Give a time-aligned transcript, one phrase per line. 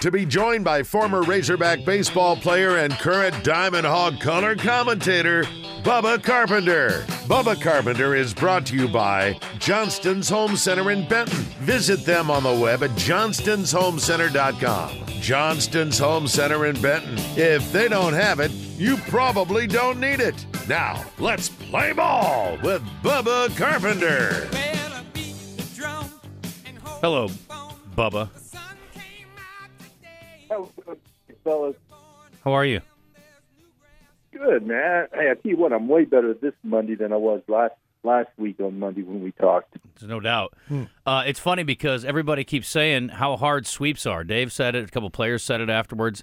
[0.00, 5.44] To be joined by former Razorback baseball player and current Diamond Hog color commentator,
[5.82, 7.04] Bubba Carpenter.
[7.26, 11.38] Bubba Carpenter is brought to you by Johnston's Home Center in Benton.
[11.60, 15.06] Visit them on the web at johnstonsHomeCenter.com.
[15.22, 17.14] Johnston's Home Center in Benton.
[17.34, 20.44] If they don't have it, you probably don't need it.
[20.68, 24.46] Now, let's play ball with Bubba Carpenter.
[27.00, 27.28] Hello,
[27.96, 28.28] Bubba.
[30.48, 30.70] Hello,
[31.42, 31.76] fellas.
[32.44, 32.80] How are you?
[34.32, 35.08] Good, man.
[35.12, 38.28] Hey, I tell you what, I'm way better this Monday than I was last last
[38.36, 39.76] week on Monday when we talked.
[39.98, 40.54] There's no doubt.
[41.04, 44.22] Uh, it's funny because everybody keeps saying how hard sweeps are.
[44.22, 44.84] Dave said it.
[44.84, 46.22] A couple players said it afterwards.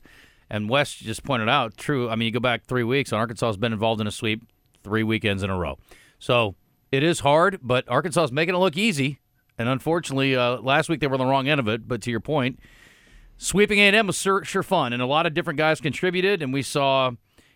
[0.50, 2.10] And Wes just pointed out, true.
[2.10, 4.44] I mean, you go back three weeks, and Arkansas has been involved in a sweep
[4.84, 5.78] three weekends in a row.
[6.20, 6.56] So
[6.92, 9.20] it is hard, but Arkansas is making it look easy.
[9.58, 11.88] And unfortunately, uh, last week they were on the wrong end of it.
[11.88, 12.60] But to your point,
[13.44, 16.42] sweeping A&M was sure, sure fun, and a lot of different guys contributed.
[16.42, 17.12] And we saw,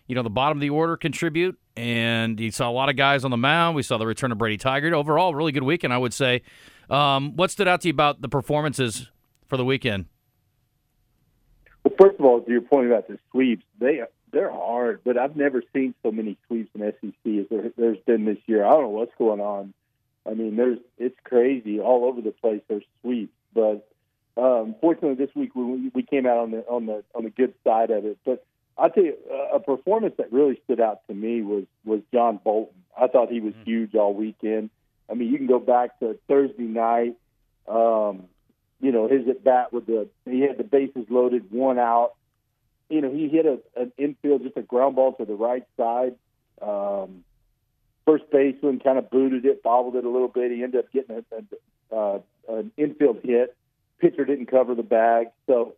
[0.06, 3.24] you know, the bottom of the order contribute, and you saw a lot of guys
[3.24, 3.74] on the mound.
[3.74, 4.92] We saw the return of Brady Tygart.
[4.92, 6.42] Overall, really good weekend, I would say.
[6.90, 9.10] Um, what stood out to you about the performances
[9.46, 10.06] for the weekend?
[11.84, 15.36] Well, first of all, to your point about the sweeps, they they're hard, but I've
[15.36, 18.62] never seen so many sweeps in SEC as there, there's been this year.
[18.62, 19.72] I don't know what's going on.
[20.28, 22.60] I mean, there's it's crazy all over the place.
[22.68, 23.87] There's sweeps, but
[24.38, 27.54] um, fortunately this week we we came out on the on the on the good
[27.64, 28.18] side of it.
[28.24, 28.44] But
[28.78, 29.16] I'll tell you,
[29.52, 32.74] a performance that really stood out to me was was John Bolton.
[32.98, 34.70] I thought he was huge all weekend.
[35.10, 37.16] I mean, you can go back to Thursday night.
[37.66, 38.24] Um,
[38.80, 42.12] you know, his at bat with the he had the bases loaded, one out.
[42.88, 46.14] You know, he hit a, an infield, just a ground ball to the right side.
[46.62, 47.24] Um,
[48.06, 50.52] first baseman kind of booted it, bobbled it a little bit.
[50.52, 53.56] He ended up getting a, a, uh, an infield hit.
[54.00, 55.74] Pitcher didn't cover the bag, so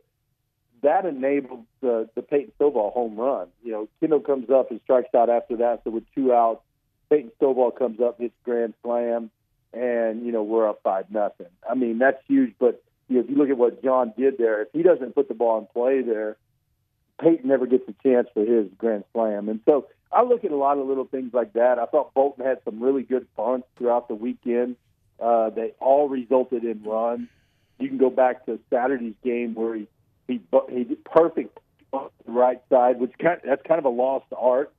[0.83, 3.49] that enabled the, the Peyton Stovall home run.
[3.63, 5.83] You know, Kendall comes up and strikes out after that.
[5.85, 6.63] So with two outs,
[7.11, 9.31] Peyton Stovall comes up, hits grand slam,
[9.73, 11.47] and you know we're up five nothing.
[11.69, 12.55] I mean that's huge.
[12.59, 15.29] But you know, if you look at what John did there, if he doesn't put
[15.29, 16.37] the ball in play there,
[17.21, 19.49] Peyton never gets a chance for his grand slam.
[19.49, 21.79] And so I look at a lot of little things like that.
[21.79, 24.77] I thought Bolton had some really good bunts throughout the weekend.
[25.21, 27.29] Uh, they all resulted in runs.
[27.81, 29.89] You can go back to Saturday's game where he
[30.29, 31.59] he he did perfect
[31.93, 34.73] on the right side, which kind that's kind of a lost art.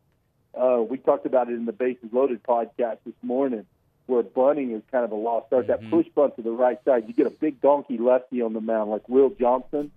[0.53, 3.65] Uh, we talked about it in the Bases Loaded podcast this morning,
[4.05, 5.67] where bunting is kind of a lost art.
[5.67, 8.61] That push bunt to the right side, you get a big donkey lefty on the
[8.61, 9.91] mound like Will Johnson.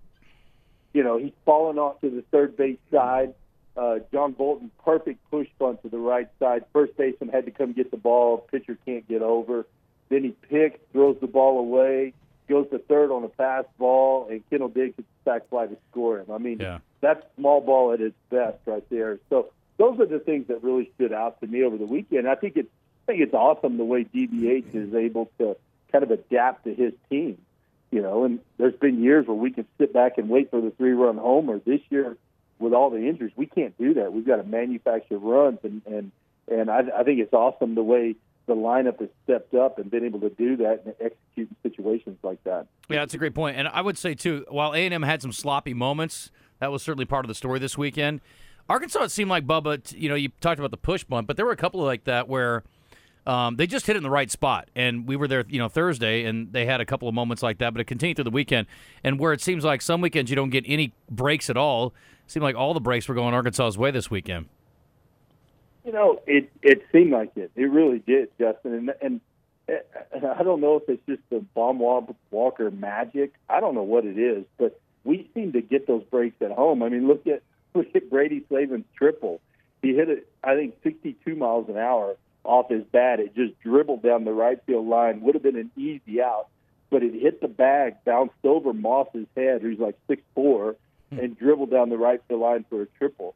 [0.93, 3.33] You know, he's falling off to the third base side.
[3.75, 6.63] Uh, John Bolton, perfect push bunt to the right side.
[6.71, 8.37] First baseman had to come get the ball.
[8.49, 9.65] Pitcher can't get over.
[10.07, 12.13] Then he picks, throws the ball away,
[12.47, 15.77] goes to third on a pass ball, and Kendall Diggs gets a sack fly to
[15.91, 16.31] score him.
[16.31, 16.79] I mean, Yeah.
[17.01, 19.19] that's small ball at its best right there.
[19.29, 19.47] So
[19.77, 22.27] those are the things that really stood out to me over the weekend.
[22.27, 22.69] I think it's
[23.07, 25.55] I think it's awesome the way DVH is able to
[25.91, 27.37] kind of adapt to his team.
[27.91, 30.71] You know, and there's been years where we can sit back and wait for the
[30.71, 31.59] three run homer.
[31.59, 32.17] This year,
[32.57, 34.11] with all the injuries, we can't do that.
[34.11, 36.11] We've got to manufacture runs, and and
[36.51, 38.15] and I, I think it's awesome the way
[38.47, 42.17] the lineup has stepped up and been able to do that and execute in situations
[42.23, 42.67] like that.
[42.89, 43.57] Yeah, that's a great point.
[43.57, 46.83] And I would say too, while A and M had some sloppy moments, that was
[46.83, 48.21] certainly part of the story this weekend.
[48.67, 49.95] Arkansas, it seemed like Bubba.
[49.95, 52.27] You know, you talked about the push bunt, but there were a couple like that
[52.27, 52.63] where
[53.27, 54.69] um, they just hit it in the right spot.
[54.75, 57.59] And we were there, you know, Thursday, and they had a couple of moments like
[57.59, 57.73] that.
[57.73, 58.67] But it continued through the weekend,
[59.03, 61.93] and where it seems like some weekends you don't get any breaks at all.
[62.25, 64.47] It seemed like all the breaks were going Arkansas's way this weekend.
[65.85, 67.51] You know, it it seemed like it.
[67.55, 68.73] It really did, Justin.
[68.73, 69.21] And and,
[70.11, 73.33] and I don't know if it's just the Baum Walker magic.
[73.47, 76.81] I don't know what it is, but we seem to get those breaks at home.
[76.81, 77.43] I mean, look at
[77.75, 79.41] look at Brady Slavens' triple.
[79.83, 83.19] He hit it, I think, 62 miles an hour off his bat.
[83.19, 85.21] It just dribbled down the right field line.
[85.21, 86.47] Would have been an easy out,
[86.89, 90.75] but it hit the bag, bounced over Moss's head, who's like six four,
[91.11, 91.19] hmm.
[91.19, 93.35] and dribbled down the right field line for a triple.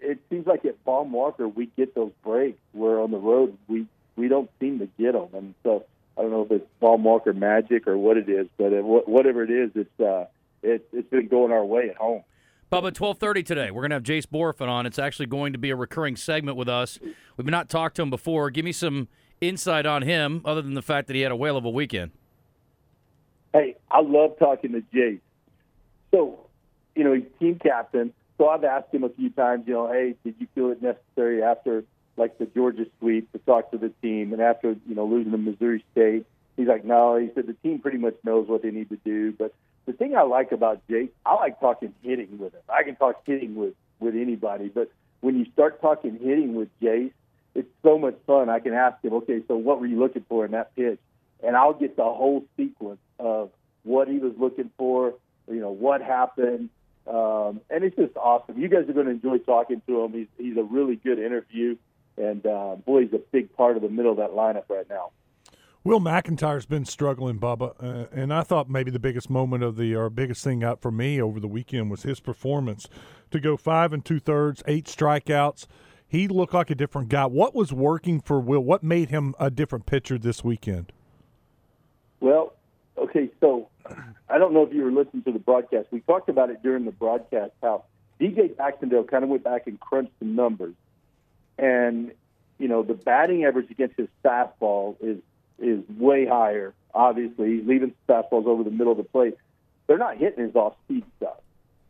[0.00, 3.86] It seems like at Baum Walker we get those breaks where on the road we
[4.16, 5.84] we don't seem to get them, and so
[6.18, 9.42] I don't know if it's Baum Walker magic or what it is, but it, whatever
[9.42, 10.26] it is, it's uh,
[10.62, 12.22] it, it's been going our way at home.
[12.70, 13.70] Bubba, twelve thirty today.
[13.70, 14.86] We're gonna have Jace Bohrofen on.
[14.86, 16.98] It's actually going to be a recurring segment with us.
[17.36, 18.50] We've not talked to him before.
[18.50, 19.08] Give me some
[19.40, 22.10] insight on him, other than the fact that he had a whale of a weekend.
[23.52, 25.20] Hey, I love talking to Jace.
[26.12, 26.46] So,
[26.94, 28.12] you know, he's team captain.
[28.40, 31.42] So I've asked him a few times, you know, hey, did you feel it necessary
[31.42, 31.84] after
[32.16, 35.36] like the Georgia sweep to talk to the team, and after you know losing to
[35.36, 36.24] Missouri State,
[36.56, 39.32] he's like, no, he said the team pretty much knows what they need to do.
[39.32, 39.52] But
[39.84, 42.62] the thing I like about Jace, I like talking hitting with him.
[42.66, 44.90] I can talk hitting with with anybody, but
[45.20, 47.12] when you start talking hitting with Jace,
[47.54, 48.48] it's so much fun.
[48.48, 50.98] I can ask him, okay, so what were you looking for in that pitch?
[51.42, 53.50] And I'll get the whole sequence of
[53.82, 55.12] what he was looking for,
[55.46, 56.70] you know, what happened.
[57.06, 58.60] Um, and it's just awesome.
[58.60, 60.12] You guys are going to enjoy talking to him.
[60.12, 61.76] He's, he's a really good interview.
[62.16, 65.10] And uh, boy, he's a big part of the middle of that lineup right now.
[65.82, 69.94] Will McEntire's been struggling, Bubba, uh, and I thought maybe the biggest moment of the
[69.94, 72.86] or biggest thing out for me over the weekend was his performance
[73.30, 75.66] to go five and two thirds, eight strikeouts.
[76.06, 77.24] He looked like a different guy.
[77.24, 78.60] What was working for Will?
[78.60, 80.92] What made him a different pitcher this weekend?
[82.20, 82.52] Well,
[82.98, 83.70] okay, so
[84.28, 85.88] I don't know if you were listening to the broadcast.
[85.90, 87.84] We talked about it during the broadcast how
[88.20, 90.74] DJ Baxendale kind of went back and crunched the numbers,
[91.58, 92.12] and
[92.58, 95.18] you know the batting average against his fastball is
[95.58, 96.74] is way higher.
[96.94, 99.36] Obviously, he's leaving fastballs over the middle of the plate.
[99.86, 101.38] They're not hitting his off speed stuff.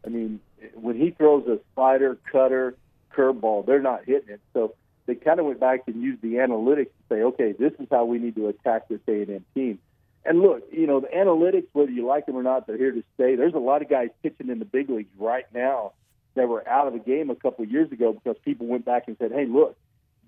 [0.05, 0.41] I mean,
[0.75, 2.75] when he throws a slider, cutter,
[3.15, 4.41] curveball, they're not hitting it.
[4.55, 4.75] So
[5.07, 8.05] they kind of went back and used the analytics to say, okay, this is how
[8.05, 9.79] we need to attack this A&M team.
[10.25, 13.03] And look, you know, the analytics, whether you like them or not, they're here to
[13.15, 13.37] stay.
[13.37, 15.93] There's a lot of guys pitching in the big leagues right now
[16.35, 19.05] that were out of the game a couple of years ago because people went back
[19.07, 19.77] and said, hey, look,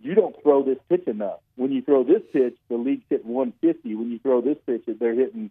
[0.03, 1.41] you don't throw this pitch enough.
[1.56, 3.94] When you throw this pitch, the league's hitting 150.
[3.94, 5.50] When you throw this pitch, they're hitting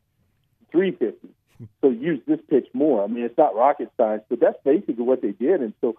[0.72, 1.30] 350.
[1.80, 3.04] So use this pitch more.
[3.04, 5.62] I mean, it's not rocket science, but that's basically what they did.
[5.62, 5.96] And so,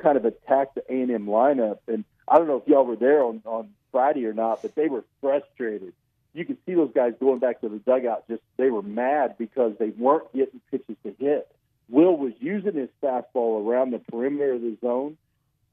[0.00, 1.78] kind of attacked the A and M lineup.
[1.88, 4.86] And I don't know if y'all were there on on Friday or not, but they
[4.86, 5.92] were frustrated.
[6.36, 8.28] You could see those guys going back to the dugout.
[8.28, 11.50] Just they were mad because they weren't getting pitches to hit.
[11.88, 15.16] Will was using his fastball around the perimeter of the zone,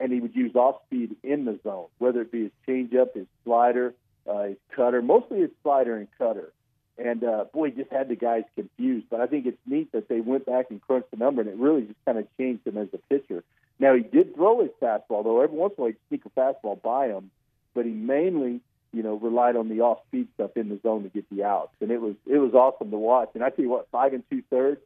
[0.00, 3.26] and he would use off speed in the zone, whether it be his changeup, his
[3.44, 3.92] slider,
[4.26, 6.50] uh, his cutter, mostly his slider and cutter.
[6.96, 9.06] And uh, boy, just had the guys confused.
[9.10, 11.56] But I think it's neat that they went back and crunched the number, and it
[11.56, 13.44] really just kind of changed him as a pitcher.
[13.78, 15.42] Now he did throw his fastball, though.
[15.42, 17.30] Every once in a while, he'd sneak a fastball by him,
[17.74, 18.60] but he mainly,
[18.94, 21.90] you know, relied on the off-speed stuff in the zone to get the outs, and
[21.90, 23.30] it was it was awesome to watch.
[23.34, 24.80] And I tell you what, five and two thirds.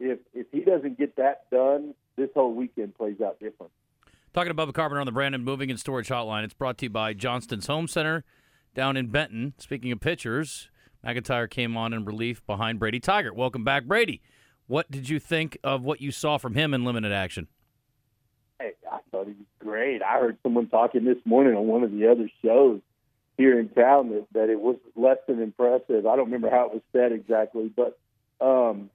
[0.00, 3.72] If if he doesn't get that done, this whole weekend plays out different.
[4.32, 6.42] Talking about Bubba Carpenter on the Brandon Moving and Storage Hotline.
[6.42, 8.24] It's brought to you by Johnston's Home Center
[8.74, 9.54] down in Benton.
[9.58, 10.68] Speaking of pitchers,
[11.06, 13.36] McEntire came on in relief behind Brady Tygart.
[13.36, 14.20] Welcome back, Brady.
[14.66, 17.46] What did you think of what you saw from him in limited action?
[18.58, 20.02] Hey, I thought he was great.
[20.02, 22.80] I heard someone talking this morning on one of the other shows
[23.36, 26.06] here in town that, that it was less than impressive.
[26.06, 27.98] I don't remember how it was said exactly, but
[28.40, 28.90] um,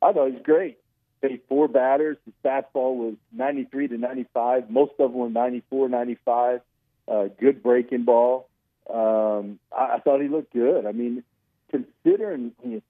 [0.00, 0.78] I thought he was great.
[1.20, 2.16] They four batters.
[2.24, 4.70] His fastball was 93 to 95.
[4.70, 6.60] Most of them were 94, 95.
[7.06, 8.48] Uh, good breaking ball.
[8.88, 10.86] Um, I, I thought he looked good.
[10.86, 11.22] I mean,
[11.70, 12.82] considering he,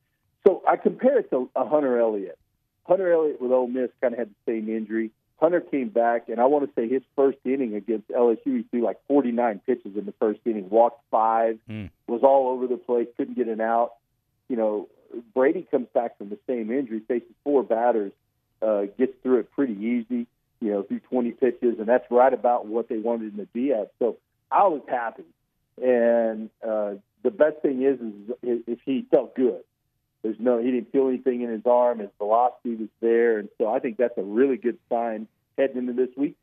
[0.47, 2.39] so I compare it to a Hunter Elliott.
[2.85, 5.11] Hunter Elliott with Ole Miss kind of had the same injury.
[5.41, 8.85] Hunter came back, and I want to say his first inning against LSU, he threw
[8.85, 11.91] like 49 pitches in the first inning, walked five, mm.
[12.07, 13.95] was all over the place, couldn't get an out.
[14.49, 14.89] You know,
[15.35, 18.13] Brady comes back from the same injury, faces four batters,
[18.61, 20.27] uh, gets through it pretty easy,
[20.61, 23.73] you know, through 20 pitches, and that's right about what they wanted him to be
[23.73, 23.93] at.
[23.99, 24.19] So
[24.53, 25.25] I was happy.
[25.83, 27.99] And uh, the best thing is,
[28.43, 29.63] is if he felt good.
[30.23, 32.01] There's no, he didn't feel anything in his arm.
[32.01, 35.27] His velocity was there, and so I think that's a really good sign
[35.61, 36.37] heading into this week.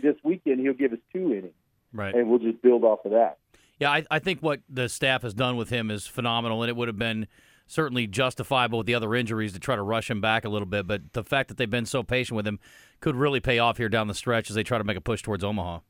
[0.00, 1.54] This weekend, he'll give us two innings,
[1.92, 2.14] right?
[2.14, 3.38] And we'll just build off of that.
[3.78, 6.76] Yeah, I, I think what the staff has done with him is phenomenal, and it
[6.76, 7.26] would have been
[7.66, 10.86] certainly justifiable with the other injuries to try to rush him back a little bit.
[10.86, 12.58] But the fact that they've been so patient with him
[13.00, 15.22] could really pay off here down the stretch as they try to make a push
[15.22, 15.80] towards Omaha.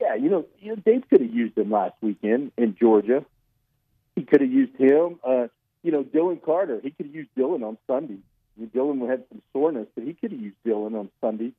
[0.00, 3.24] Yeah, you know, you know Dave could have used him last weekend in Georgia.
[4.16, 5.20] He could have used him.
[5.22, 5.46] Uh,
[5.82, 8.18] you know, Dylan Carter, he could have used Dylan on Sunday.
[8.60, 11.52] Dylan had some soreness, but he could have used Dylan on Sunday.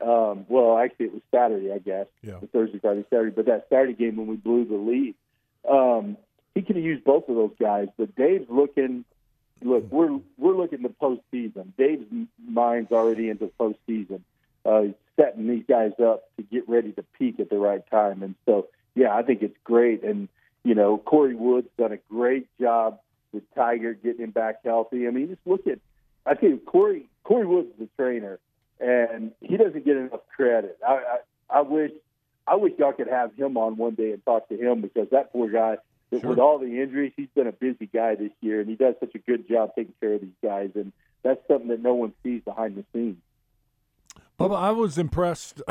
[0.00, 2.06] Um, well, actually, it was Saturday, I guess.
[2.22, 2.38] Yeah.
[2.40, 3.32] The Thursday, Friday, Saturday.
[3.34, 5.14] But that Saturday game when we blew the lead,
[5.68, 6.16] um,
[6.54, 7.88] he could have used both of those guys.
[7.96, 9.04] But Dave's looking.
[9.60, 11.72] Look, we're we're looking to postseason.
[11.76, 12.06] Dave's
[12.46, 14.20] mind's already into postseason.
[14.64, 18.22] Uh, he's setting these guys up to get ready to peak at the right time.
[18.22, 20.04] And so, yeah, I think it's great.
[20.04, 20.28] And
[20.62, 23.00] you know, Corey Wood's done a great job
[23.32, 25.08] with Tygart getting him back healthy.
[25.08, 25.80] I mean, just look at
[26.28, 28.38] I think Corey Corey Woods is a trainer,
[28.80, 30.78] and he doesn't get enough credit.
[30.86, 31.92] I, I I wish
[32.46, 35.32] I wish y'all could have him on one day and talk to him because that
[35.32, 35.76] poor guy,
[36.10, 36.30] sure.
[36.30, 39.14] with all the injuries, he's been a busy guy this year, and he does such
[39.14, 40.92] a good job taking care of these guys, and
[41.22, 43.18] that's something that no one sees behind the scenes.
[44.38, 45.62] Bubba, I was impressed.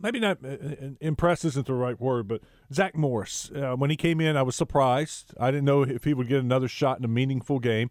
[0.00, 2.40] maybe not uh, uh, isn't the right word, but
[2.72, 3.50] Zach Morris.
[3.54, 5.34] Uh, when he came in, I was surprised.
[5.38, 7.90] I didn't know if he would get another shot in a meaningful game,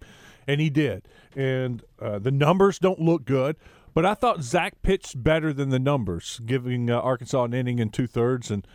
[0.50, 1.08] and he did.
[1.36, 3.56] And uh, the numbers don't look good,
[3.94, 7.94] but I thought Zach pitched better than the numbers, giving uh, Arkansas an inning and
[7.94, 8.50] two thirds.
[8.50, 8.65] And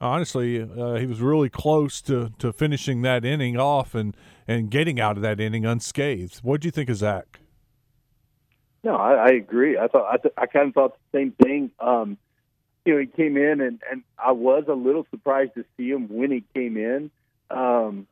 [0.00, 4.16] honestly, uh, he was really close to, to finishing that inning off and,
[4.48, 6.40] and getting out of that inning unscathed.
[6.42, 7.38] What do you think of Zach?
[8.82, 9.78] No, I, I agree.
[9.78, 11.70] I thought I, th- I kind of thought the same thing.
[11.78, 12.18] Um,
[12.84, 16.08] you know, he came in, and and I was a little surprised to see him
[16.08, 17.10] when he came in.
[17.50, 18.06] Um,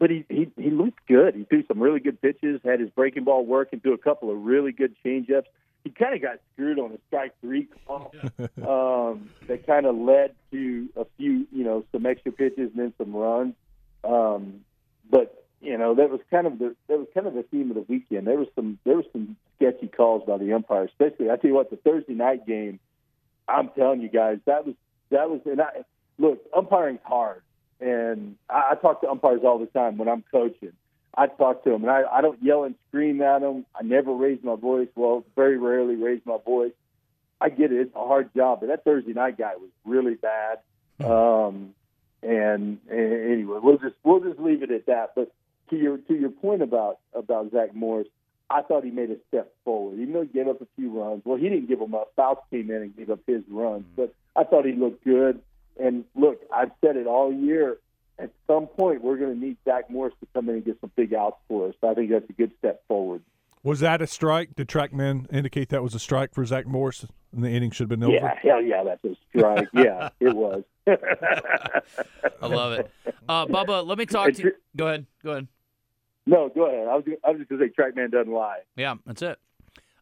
[0.00, 1.34] but he, he he looked good.
[1.36, 4.30] He threw some really good pitches, had his breaking ball work, and threw a couple
[4.30, 5.44] of really good changeups.
[5.84, 10.34] He kind of got screwed on a strike three call um, that kind of led
[10.50, 13.54] to a few, you know, some extra pitches and then some runs.
[14.02, 14.64] Um,
[15.10, 17.76] but you know that was kind of the that was kind of the theme of
[17.76, 18.26] the weekend.
[18.26, 21.54] There was some there was some sketchy calls by the umpire, especially I tell you
[21.54, 22.80] what the Thursday night game.
[23.46, 24.74] I'm telling you guys that was
[25.10, 25.84] that was and I
[26.18, 27.42] look umpiring's hard,
[27.80, 30.72] and I, I talk to umpires all the time when I'm coaching.
[31.16, 33.66] I talk to them, and I, I don't yell and scream at them.
[33.74, 34.88] I never raise my voice.
[34.94, 36.72] Well, very rarely raise my voice.
[37.40, 40.58] I get it; it's a hard job, but that Thursday night guy was really bad.
[41.04, 41.74] Um,
[42.22, 45.12] and, and anyway, we'll just we'll just leave it at that.
[45.16, 45.32] But
[45.70, 48.08] to your to your point about about Zach Morris,
[48.50, 49.98] I thought he made a step forward.
[49.98, 52.12] Even though he gave up a few runs, well, he didn't give them up.
[52.16, 55.40] Fouts came in and gave up his runs, but I thought he looked good.
[55.80, 57.78] And look, I've said it all year.
[58.18, 60.90] At some point, we're going to need Zach Morris to come in and get some
[60.94, 61.74] big outs for us.
[61.82, 63.22] I think that's a good step forward.
[63.62, 64.54] Was that a strike?
[64.54, 68.00] Did TrackMan indicate that was a strike for Zach Morris and the inning should have
[68.00, 68.14] been over?
[68.14, 69.68] Yeah, hell yeah, that's a strike.
[69.74, 70.64] yeah, it was.
[70.86, 72.90] I love it.
[73.28, 74.52] Uh, Bubba, let me talk to you.
[74.76, 75.06] Go ahead.
[75.22, 75.48] Go ahead.
[76.26, 76.88] No, go ahead.
[76.88, 78.60] I was, I was just going to say TrackMan doesn't lie.
[78.76, 79.38] Yeah, that's it.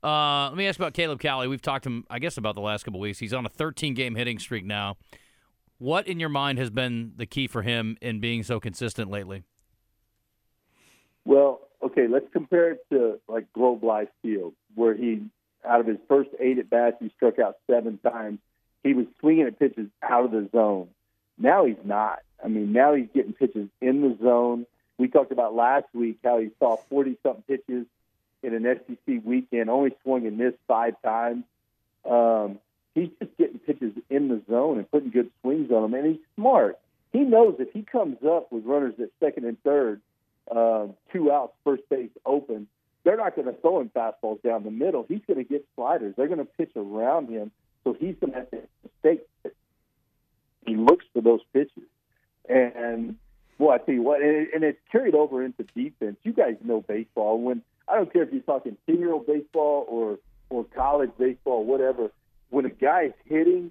[0.02, 1.48] Uh, let me ask about Caleb Cali.
[1.48, 3.18] We've talked to him, I guess, about the last couple weeks.
[3.18, 4.96] He's on a 13 game hitting streak now.
[5.78, 9.44] What in your mind has been the key for him in being so consistent lately?
[11.24, 15.22] Well, okay, let's compare it to like Globe Life Field, where he,
[15.64, 18.40] out of his first eight at bats, he struck out seven times.
[18.82, 20.88] He was swinging at pitches out of the zone.
[21.36, 22.20] Now he's not.
[22.44, 24.66] I mean, now he's getting pitches in the zone.
[24.98, 27.86] We talked about last week how he saw 40 something pitches
[28.42, 31.44] in an SEC weekend, only swung and missed five times.
[32.04, 32.58] Um,
[32.94, 36.24] he's just getting pitches in the zone and putting good swings on them, and he's
[36.36, 36.78] smart.
[37.12, 40.00] He knows if he comes up with runners at second and third,
[40.50, 42.66] uh, two outs, first base open,
[43.04, 45.06] they're not going to throw him fastballs down the middle.
[45.08, 46.14] He's going to get sliders.
[46.16, 47.50] They're going to pitch around him,
[47.84, 49.26] so he's going to have to mistake.
[50.66, 51.88] He looks for those pitches,
[52.48, 53.16] and
[53.58, 56.16] well, I tell you what, and, and it's carried over into defense.
[56.22, 57.40] You guys know baseball.
[57.40, 60.18] When I don't care if you're talking ten-year-old baseball or
[60.50, 62.10] or college baseball, whatever.
[62.50, 63.70] When a guy's hitting,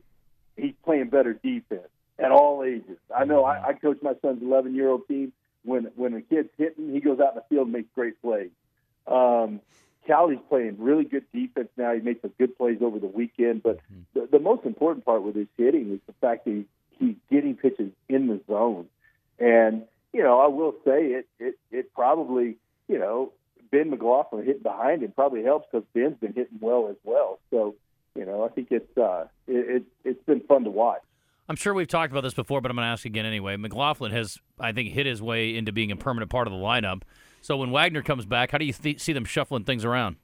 [0.56, 1.88] he's playing better defense
[2.20, 2.98] at all ages.
[3.16, 5.34] I know I, I coach my son's 11-year-old team.
[5.64, 8.52] When when a kid's hitting, he goes out in the field and makes great plays.
[9.06, 9.60] Um,
[10.06, 11.94] Cali's playing really good defense now.
[11.94, 13.62] He makes some good plays over the weekend.
[13.62, 13.80] But
[14.14, 16.66] the, the most important part with his hitting is the fact that he,
[17.00, 18.88] he's getting pitches in the zone.
[19.40, 22.56] And you know, I will say it it it probably
[22.88, 23.34] you know
[23.70, 27.40] Ben McLaughlin hitting behind him probably helps because Ben's been hitting well as well.
[27.52, 27.76] So
[28.18, 31.02] you know, I think it's uh it, it it's been fun to watch.
[31.50, 33.56] I'm sure we've talked about this before, but I'm going to ask again anyway.
[33.56, 37.04] McLaughlin has, I think, hit his way into being a permanent part of the lineup.
[37.42, 40.18] So when Wagner comes back, how do you th- see them shuffling things around?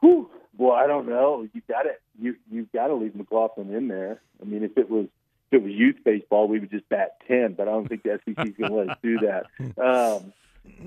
[0.00, 0.30] Whew.
[0.56, 1.46] Well, I don't know.
[1.52, 2.00] You got it.
[2.18, 4.22] You you've got to leave McLaughlin in there.
[4.40, 5.06] I mean, if it was
[5.50, 7.54] if it was youth baseball, we would just bat ten.
[7.54, 9.46] But I don't think the SEC's going to let us do that.
[9.82, 10.32] Um,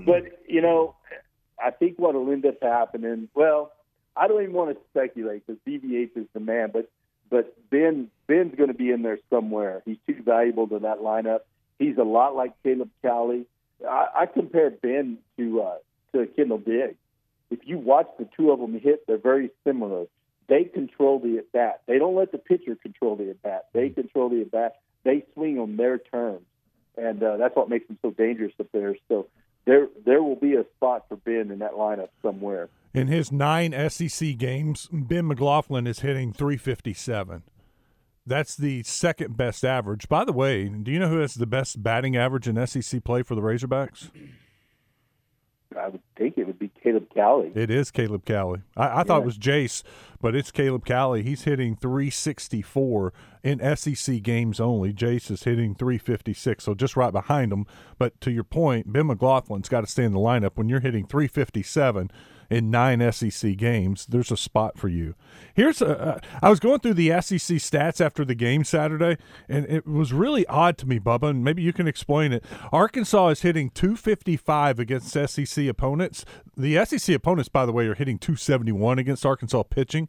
[0.04, 0.94] but you know,
[1.62, 3.28] I think what will end up happening.
[3.34, 3.72] Well,
[4.16, 6.90] I don't even want to speculate because DVH is the man, but
[7.30, 9.82] but Ben Ben's going to be in there somewhere.
[9.84, 11.40] He's too valuable to that lineup.
[11.78, 13.46] He's a lot like Caleb Cali.
[13.88, 15.76] I, I compare Ben to uh,
[16.12, 16.96] to Kendall Diggs.
[17.50, 20.06] If you watch the two of them hit, they're very similar.
[20.48, 21.82] They control the at bat.
[21.86, 23.66] They don't let the pitcher control the at bat.
[23.72, 24.76] They control the at bat.
[25.02, 26.44] They swing on their terms,
[26.96, 28.96] and uh, that's what makes them so dangerous up there.
[29.08, 29.26] So
[29.64, 32.68] there there will be a spot for Ben in that lineup somewhere.
[32.94, 37.42] In his nine SEC games, Ben McLaughlin is hitting 357.
[38.24, 40.08] That's the second best average.
[40.08, 43.22] By the way, do you know who has the best batting average in SEC play
[43.22, 44.10] for the Razorbacks?
[45.76, 47.50] I would think it would be Caleb Cali.
[47.52, 48.60] It is Caleb Cali.
[48.76, 49.82] I, I thought it was Jace,
[50.20, 51.24] but it's Caleb Cali.
[51.24, 54.92] He's hitting 364 in SEC games only.
[54.92, 57.66] Jace is hitting 356, so just right behind him.
[57.98, 60.52] But to your point, Ben McLaughlin's got to stay in the lineup.
[60.54, 62.08] When you're hitting 357,
[62.50, 65.14] in nine SEC games, there's a spot for you.
[65.54, 69.16] Here's a, uh, I was going through the SEC stats after the game Saturday,
[69.48, 72.44] and it was really odd to me, Bubba, and maybe you can explain it.
[72.72, 76.24] Arkansas is hitting 255 against SEC opponents.
[76.56, 80.08] The SEC opponents, by the way, are hitting 271 against Arkansas pitching.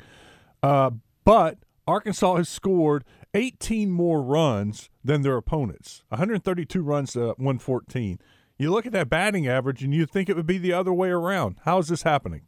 [0.62, 0.92] Uh,
[1.24, 8.20] but Arkansas has scored 18 more runs than their opponents 132 runs to 114.
[8.58, 11.10] You look at that batting average and you think it would be the other way
[11.10, 11.58] around.
[11.66, 12.42] How is this happening?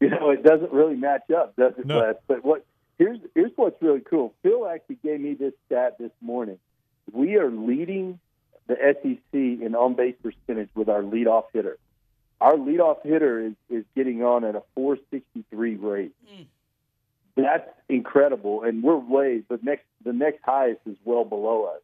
[0.00, 1.98] You know, it doesn't really match up, does it, No.
[1.98, 2.14] Les?
[2.26, 2.66] But what
[2.98, 4.34] here's here's what's really cool.
[4.42, 6.58] Phil actually gave me this stat this morning.
[7.12, 8.18] We are leading
[8.66, 11.78] the SEC in on base percentage with our leadoff hitter.
[12.40, 16.12] Our leadoff hitter is, is getting on at a 463 rate.
[16.28, 16.42] Hmm.
[17.36, 21.80] That's incredible, and we're way the next the next highest is well below us.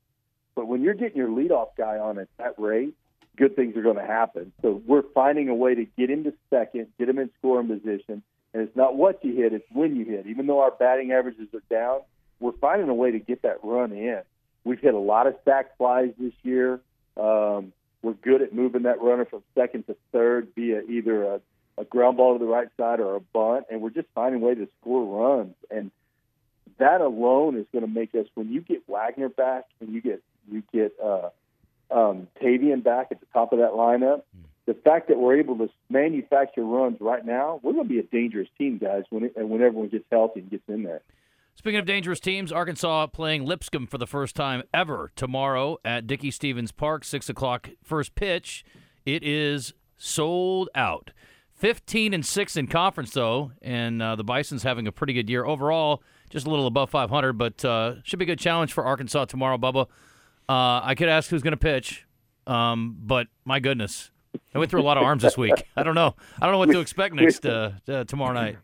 [0.55, 2.95] But when you're getting your leadoff guy on at that rate,
[3.41, 4.53] good things are going to happen.
[4.61, 8.23] So we're finding a way to get him to second, get him in scoring position,
[8.53, 10.27] and it's not what you hit, it's when you hit.
[10.27, 12.01] Even though our batting averages are down,
[12.39, 14.21] we're finding a way to get that run in.
[14.65, 16.81] We've hit a lot of sack flies this year.
[17.17, 21.41] Um, we're good at moving that runner from second to third via either a,
[21.79, 24.45] a ground ball to the right side or a bunt, and we're just finding a
[24.45, 25.55] way to score runs.
[25.71, 25.91] And
[26.79, 28.27] that alone is going to make us.
[28.35, 30.23] When you get Wagner back and you get
[32.79, 34.23] back at the top of that lineup,
[34.67, 38.05] the fact that we're able to manufacture runs right now, we're going to be a
[38.05, 39.03] dangerous team, guys.
[39.11, 41.03] When it, and when everyone gets healthy and gets in there.
[41.57, 46.73] Speaking of dangerous teams, Arkansas playing Lipscomb for the first time ever tomorrow at Dickey-Stephens
[46.73, 48.65] Park, 6 o'clock first pitch.
[49.05, 51.11] It is sold out.
[51.53, 55.45] 15 and 6 in conference, though, and uh, the Bison's having a pretty good year
[55.45, 59.27] overall, just a little above 500, but uh, should be a good challenge for Arkansas
[59.27, 59.87] tomorrow, Bubba.
[60.49, 62.07] Uh, I could ask who's going to pitch,
[62.51, 64.11] um, but my goodness.
[64.55, 65.67] I went through a lot of arms this week.
[65.77, 66.15] I don't know.
[66.41, 68.59] I don't know what to expect next uh, uh, tomorrow night.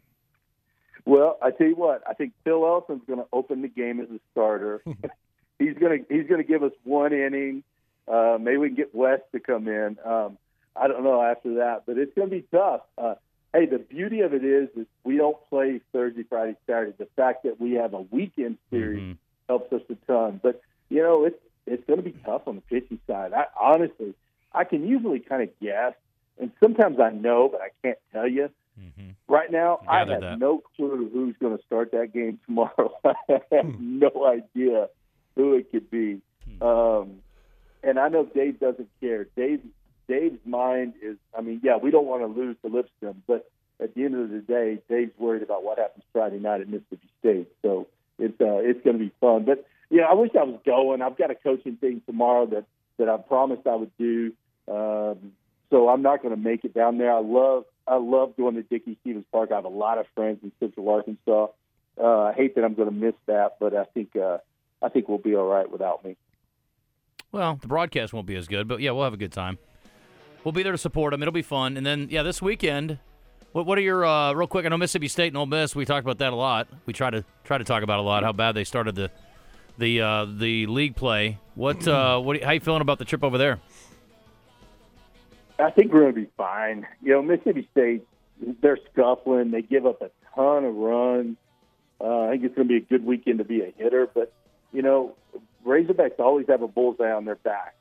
[1.05, 4.09] Well, I tell you what, I think Phil Elson's going to open the game as
[4.11, 4.83] a starter.
[5.59, 7.62] he's going to he's going to give us one inning.
[8.09, 9.99] Uh, maybe we can get West to come in.
[10.04, 10.39] Um,
[10.75, 12.82] I don't know after that, but it's going to be tough.
[12.99, 13.15] Uh,
[13.52, 16.93] hey, the beauty of it is, is we don't play Thursday, Friday, Saturday.
[16.99, 19.17] The fact that we have a weekend series Mhm.
[19.49, 20.41] helps us a ton.
[20.43, 23.33] But you know, it's it's going to be tough on the pitching side.
[23.33, 24.15] I honestly,
[24.52, 25.95] I can usually kind of guess,
[26.41, 28.50] and sometimes I know, but I can't tell you.
[28.79, 29.15] Mhm.
[29.26, 30.39] Right now, I have that.
[30.39, 32.93] no clue who's going to start that game tomorrow.
[33.05, 34.89] I have no idea
[35.35, 36.21] who it could be.
[36.61, 37.21] Um,
[37.83, 39.25] and I know Dave doesn't care.
[39.37, 39.63] Dave,
[40.09, 43.50] Dave's mind is, I mean, yeah, we don't want to lose to Lipscomb, but
[43.81, 47.09] at the end of the day, Dave's worried about what happens Friday night at Mississippi
[47.21, 47.49] State.
[47.63, 47.87] So
[48.19, 49.45] it's uh, it's going to be fun.
[49.45, 51.03] But yeah, I wish I was going.
[51.03, 52.65] I've got a coaching thing tomorrow that
[52.99, 54.33] that I promised I would do.
[54.69, 55.33] Um,
[55.71, 57.13] so I'm not going to make it down there.
[57.13, 59.53] I love I love going to Dickey-Stephens Park.
[59.53, 61.49] I have a lot of friends in Central Arkansas.
[61.99, 64.39] Uh, I hate that I'm going to miss that, but I think uh,
[64.83, 66.17] I think we'll be all right without me.
[67.33, 69.59] Well, the broadcast won't be as good, but yeah, we'll have a good time.
[70.45, 71.23] We'll be there to support them.
[71.23, 71.77] It'll be fun.
[71.77, 72.99] And then, yeah, this weekend,
[73.53, 74.65] what, what are your uh, real quick?
[74.65, 75.75] I know Mississippi State and Ole Miss.
[75.75, 76.69] We talked about that a lot.
[76.87, 79.11] We try to try to talk about a lot how bad they started the
[79.78, 81.39] the uh, the league play.
[81.54, 83.60] What uh, what how you feeling about the trip over there?
[85.58, 86.86] I think we're going to be fine.
[87.02, 88.06] You know, Mississippi State,
[88.60, 89.50] they're scuffling.
[89.50, 91.36] They give up a ton of runs.
[91.99, 94.06] Uh, I think it's going to be a good weekend to be a hitter.
[94.12, 94.32] But,
[94.73, 95.15] you know,
[95.65, 97.75] Razorbacks always have a bullseye on their back.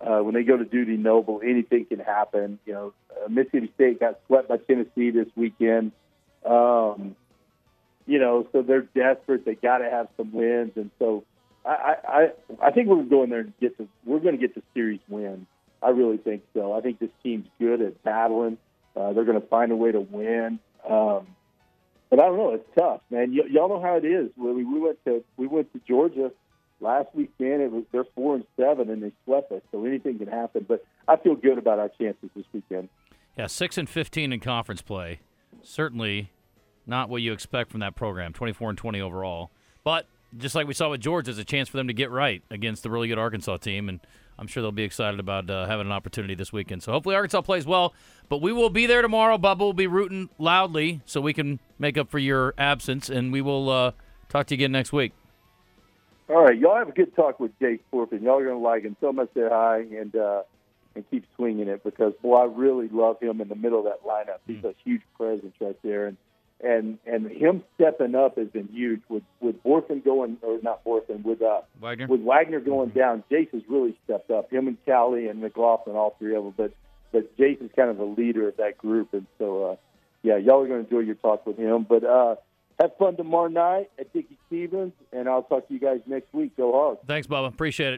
[0.00, 2.60] Uh, when they go to Dudy Noble, anything can happen.
[2.64, 5.90] You know, uh, Mississippi State got swept by Tennessee this weekend.
[6.46, 7.16] Um,
[8.08, 9.44] you know, so they're desperate.
[9.44, 11.24] They got to have some wins, and so
[11.64, 12.28] I, I,
[12.62, 15.46] I think we're going there and get the we're going to get the series win.
[15.82, 16.72] I really think so.
[16.72, 18.56] I think this team's good at battling.
[18.96, 20.58] Uh, they're going to find a way to win.
[20.88, 21.28] Um,
[22.10, 22.54] but I don't know.
[22.54, 23.32] It's tough, man.
[23.36, 24.30] Y- y'all know how it is.
[24.36, 26.32] When we, we went to we went to Georgia
[26.80, 27.60] last weekend.
[27.60, 29.60] It was they're four and seven, and they swept us.
[29.70, 30.64] So anything can happen.
[30.66, 32.88] But I feel good about our chances this weekend.
[33.36, 35.20] Yeah, six and fifteen in conference play.
[35.62, 36.32] Certainly
[36.88, 38.32] not what you expect from that program.
[38.32, 39.50] Twenty four and twenty overall,
[39.84, 42.42] but just like we saw with George, there's a chance for them to get right
[42.50, 44.00] against the really good Arkansas team, and
[44.38, 46.82] I'm sure they'll be excited about uh, having an opportunity this weekend.
[46.82, 47.94] So hopefully Arkansas plays well.
[48.28, 49.38] But we will be there tomorrow.
[49.38, 53.40] Bubba will be rooting loudly so we can make up for your absence, and we
[53.40, 53.92] will uh,
[54.28, 55.12] talk to you again next week.
[56.28, 58.22] All right, y'all have a good talk with Jace Bohrofen.
[58.22, 58.96] Y'all are going to like him.
[59.00, 60.42] Tell him I said hi and uh,
[60.94, 64.04] and keep swinging it because boy, I really love him in the middle of that
[64.06, 64.40] lineup.
[64.46, 66.18] He's a huge presence right there, and
[66.60, 69.00] and and him stepping up has been huge.
[69.08, 72.06] With with Bohrofen going or not Bohrofen with uh Wagner.
[72.06, 74.50] with Wagner going down, Jace has really stepped up.
[74.50, 76.54] Him and Cali and McLaughlin, all three of them.
[76.56, 76.72] But
[77.12, 79.76] but Jason's kind of the leader of that group, and so uh,
[80.22, 81.86] yeah, y'all are going to enjoy your talk with him.
[81.88, 82.36] But uh,
[82.80, 86.56] have fun tomorrow night at Dickey Stevens, and I'll talk to you guys next week.
[86.56, 86.98] Go hard.
[87.06, 87.48] Thanks, Bubba.
[87.48, 87.96] Appreciate it.